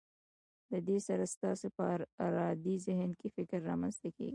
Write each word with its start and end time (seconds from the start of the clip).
له 0.71 0.79
دې 0.87 0.97
سره 1.07 1.23
ستاسو 1.33 1.65
په 1.77 1.83
ارادي 2.25 2.75
ذهن 2.87 3.11
کې 3.19 3.27
فکر 3.35 3.59
رامنځته 3.69 4.09
کیږي. 4.17 4.29